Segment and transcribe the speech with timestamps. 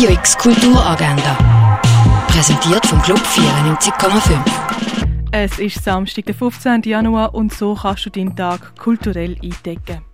[0.00, 1.36] Radio X Kulturagenda.
[2.28, 4.38] Präsentiert vom Club 94,5.
[5.30, 6.84] Es ist Samstag, der 15.
[6.84, 10.09] Januar und so kannst du deinen Tag kulturell eindecken.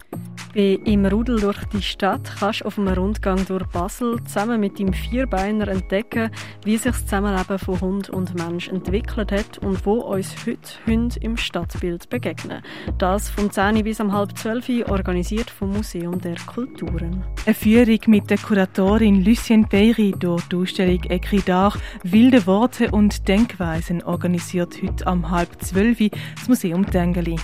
[0.56, 4.79] Bei Im Rudel durch die Stadt kannst du auf einem Rundgang durch Basel zusammen mit
[4.79, 6.30] dem Vierbeiner entdecken,
[6.64, 11.21] wie sich das Zusammenleben von Hund und Mensch entwickelt hat und wo uns heute Hunde
[11.21, 12.62] im Stadtbild begegnen.
[12.96, 17.23] Das vom 10 bis um halb 12 organisiert vom Museum der Kulturen.
[17.45, 24.03] Eine Führung mit der Kuratorin Lucien Peyri durch die Ausstellung Ekridar Wilde Worte und Denkweisen
[24.03, 27.36] organisiert heute um halb 12 das Museum Tengeli.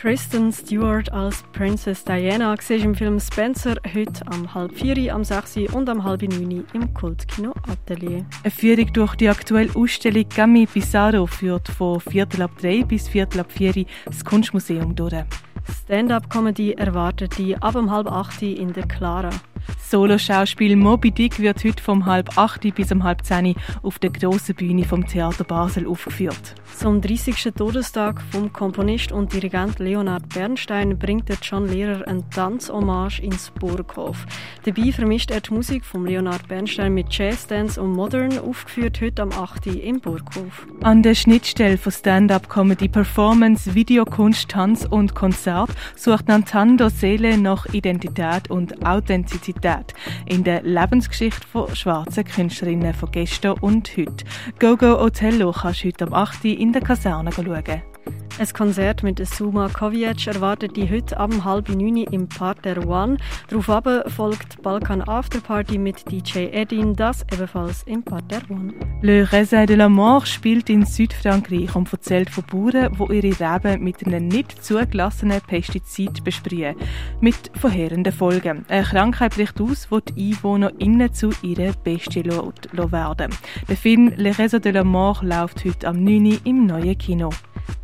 [0.00, 5.74] Kristen Stewart als Princess Diana siehst im Film Spencer heute am halb vier, am 6
[5.74, 8.24] und am halb neun im Kultkino Atelier.
[8.42, 13.40] Eine Führung durch die aktuelle Ausstellung Gami Pissarro führt von Viertel ab drei bis Viertel
[13.40, 15.12] ab vier das Kunstmuseum durch.
[15.84, 19.28] Stand-up-Comedy erwartet die ab um halb acht in der Clara.
[19.86, 24.54] Solo-Schauspiel Moby Dick wird heute vom halb acht bis um halb zehn auf der grossen
[24.54, 26.54] Bühne vom Theater Basel aufgeführt.
[26.80, 27.52] Zum 30.
[27.54, 34.24] Todestag vom Komponist und Dirigent Leonard Bernstein bringt der John Lehrer ein Tanzhommage ins Burghof.
[34.64, 39.20] Dabei vermischt er die Musik von Leonard Bernstein mit Jazz, Dance und Modern, aufgeführt heute
[39.20, 39.66] am 8.
[39.66, 40.66] im Burghof.
[40.82, 47.66] An der Schnittstelle von Stand-up Comedy, Performance, Videokunst, Tanz und Konzert sucht Nantando Seele nach
[47.74, 49.92] Identität und Authentizität
[50.24, 54.24] in der Lebensgeschichte von schwarzen Künstlerinnen von gestern und heute.
[54.58, 56.46] Gogo Otello kannst du heute am 8.
[56.46, 57.82] in der Kaserne schauen.
[58.40, 63.18] Ein Konzert mit Suma Kovic erwartet die heute ab halb neun im Parterre One.
[63.48, 68.72] Darauf folgt Balkan Afterparty mit DJ Edin, das ebenfalls im Parterre One.
[69.02, 73.84] Le Raisin de la Mort spielt in Südfrankreich und erzählt von Bauern, die ihre Reben
[73.84, 76.76] mit einem nicht zugelassenen Pestizid besprühen.
[77.20, 78.64] Mit verheerenden Folgen.
[78.68, 83.34] Eine Krankheit bricht aus, die die Einwohner innen zu ihren Bestien werden.
[83.68, 86.38] Der Film Le Raisin de la Mort läuft heute am 9.
[86.44, 87.28] im neuen Kino.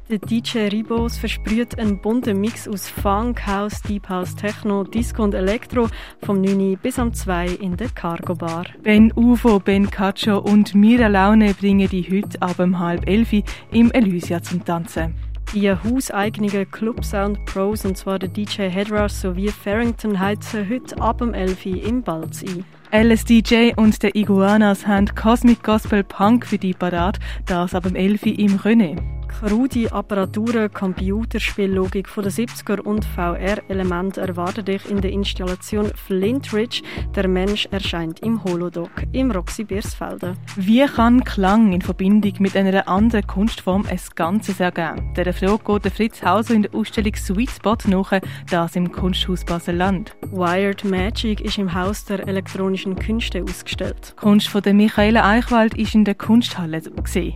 [0.09, 5.35] Der DJ Ribos versprüht einen bunten Mix aus Funk, House, Deep House, Techno, Disco und
[5.35, 5.89] Elektro
[6.23, 8.67] vom 9 bis am 2 in der Cargo Bar.
[8.85, 13.33] Ben Ufo, Ben Cacho und Mira Laune bringen die heute ab um halb elf
[13.73, 15.13] im Elysia zum Tanzen.
[15.53, 21.21] Die hauseigenen Club Sound Pros, und zwar der DJ Headrush sowie Farrington, heizen heute ab
[21.21, 22.65] um 11 Uhr im Balz ein.
[22.93, 28.23] LSDJ und der Iguanas haben Cosmic Gospel Punk für die parat, das ab um 11
[28.25, 35.13] Uhr im René krude Apparaturen, Computerspiellogik von den 70er und VR-Elemente erwarten dich in der
[35.13, 36.83] Installation Flintridge.
[37.15, 40.37] Der Mensch erscheint im Holodoc im Roxy Biersfelden.
[40.57, 45.13] Wie kann Klang in Verbindung mit einer anderen Kunstform ein Ganzes ergeben?
[45.15, 48.13] Der Frage geht der Fritz Hauser in der Ausstellung Sweet Spot nach,
[48.51, 50.17] das im Kunsthaus Basel-Land.
[50.31, 54.15] Wired Magic ist im Haus der elektronischen Künste ausgestellt.
[54.17, 57.35] Die Kunst von der Michaela Eichwald ist in der Kunsthalle gesehen.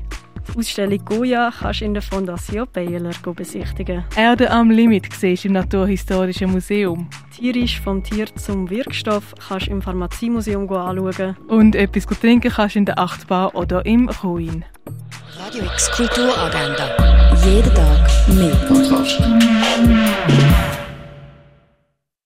[0.52, 4.04] Die Ausstellung Goya kannst du in der Fondation Baylor besichtigen.
[4.16, 7.08] Erde am Limit siehst im Naturhistorischen Museum.
[7.34, 11.36] Tierisch vom Tier zum Wirkstoff kannst du im Pharmaziemuseum anschauen.
[11.48, 14.64] Und etwas trinken kannst du in der Achtbar oder im Ruin.
[15.38, 17.34] Radio X Kulturagenda.
[17.44, 18.54] Jeden Tag mehr.
[18.68, 19.20] Podcast.